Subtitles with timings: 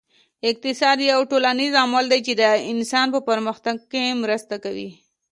[0.49, 4.89] اقتصاد یو ټولنیز علم دی چې د انسان په پرمختګ کې مرسته کوي